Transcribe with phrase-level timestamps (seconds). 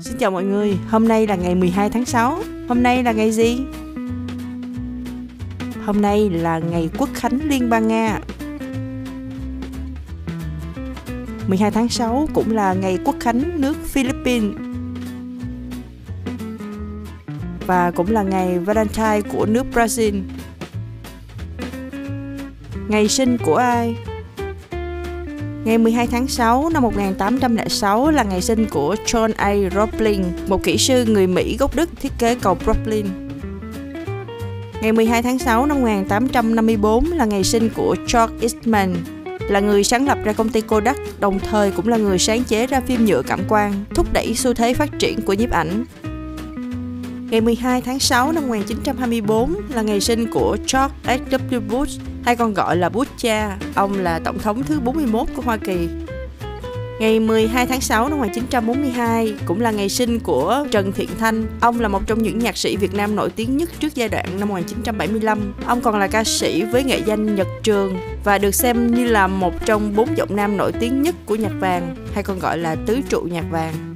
[0.00, 3.30] Xin chào mọi người, hôm nay là ngày 12 tháng 6 Hôm nay là ngày
[3.30, 3.58] gì?
[5.84, 8.20] Hôm nay là ngày Quốc khánh Liên bang Nga
[11.46, 14.54] 12 tháng 6 cũng là ngày Quốc khánh nước Philippines
[17.66, 20.22] Và cũng là ngày Valentine của nước Brazil
[22.88, 23.96] Ngày sinh của ai?
[25.64, 29.54] Ngày 12 tháng 6 năm 1806 là ngày sinh của John A.
[29.74, 33.06] Roebling, một kỹ sư người Mỹ gốc Đức thiết kế cầu Brooklyn.
[34.82, 38.94] Ngày 12 tháng 6 năm 1854 là ngày sinh của George Eastman,
[39.48, 42.66] là người sáng lập ra công ty Kodak, đồng thời cũng là người sáng chế
[42.66, 45.84] ra phim nhựa cảm quang, thúc đẩy xu thế phát triển của nhiếp ảnh.
[47.30, 51.60] Ngày 12 tháng 6 năm 1924 là ngày sinh của George H.W.
[51.70, 53.58] Bush, hay còn gọi là Bush cha.
[53.74, 55.88] Ông là tổng thống thứ 41 của Hoa Kỳ.
[57.00, 61.46] Ngày 12 tháng 6 năm 1942 cũng là ngày sinh của Trần Thiện Thanh.
[61.60, 64.26] Ông là một trong những nhạc sĩ Việt Nam nổi tiếng nhất trước giai đoạn
[64.40, 65.54] năm 1975.
[65.66, 69.26] Ông còn là ca sĩ với nghệ danh Nhật Trường và được xem như là
[69.26, 72.76] một trong bốn giọng nam nổi tiếng nhất của nhạc vàng hay còn gọi là
[72.86, 73.89] tứ trụ nhạc vàng.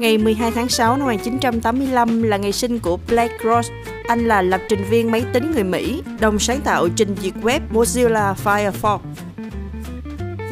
[0.00, 3.70] Ngày 12 tháng 6 năm 1985 là ngày sinh của Blake Ross.
[4.06, 7.60] Anh là lập trình viên máy tính người Mỹ, đồng sáng tạo trình duyệt web
[7.72, 8.98] Mozilla Firefox.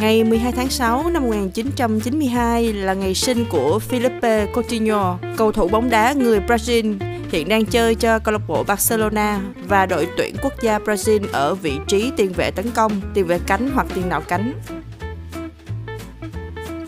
[0.00, 5.90] Ngày 12 tháng 6 năm 1992 là ngày sinh của Felipe Coutinho, cầu thủ bóng
[5.90, 6.96] đá người Brazil,
[7.30, 11.54] hiện đang chơi cho câu lạc bộ Barcelona và đội tuyển quốc gia Brazil ở
[11.54, 14.52] vị trí tiền vệ tấn công, tiền vệ cánh hoặc tiền đạo cánh.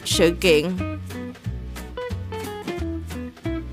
[0.05, 0.67] Sự kiện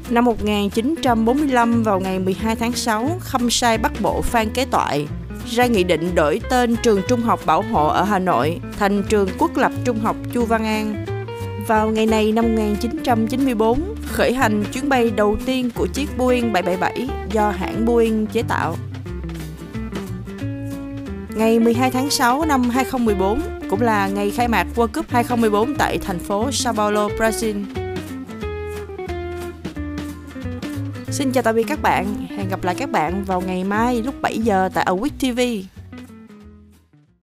[0.09, 5.07] Năm 1945 vào ngày 12 tháng 6, Khâm Sai Bắc Bộ Phan Kế Toại
[5.51, 9.29] ra nghị định đổi tên trường trung học bảo hộ ở Hà Nội thành trường
[9.37, 11.05] quốc lập trung học Chu Văn An.
[11.67, 17.09] Vào ngày này năm 1994, khởi hành chuyến bay đầu tiên của chiếc Boeing 777
[17.31, 18.75] do hãng Boeing chế tạo.
[21.35, 25.97] Ngày 12 tháng 6 năm 2014 cũng là ngày khai mạc World Cup 2014 tại
[25.97, 27.76] thành phố Sao Paulo, Brazil.
[31.11, 34.15] Xin chào tạm biệt các bạn, hẹn gặp lại các bạn vào ngày mai lúc
[34.21, 35.39] 7 giờ tại Awit TV.